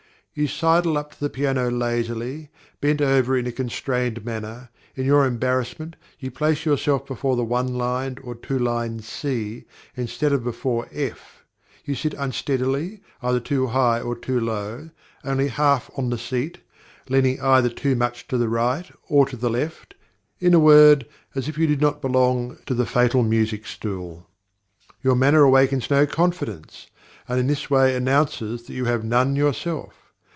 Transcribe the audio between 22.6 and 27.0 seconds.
to the fatal music stool. Your manner awakens no confidence,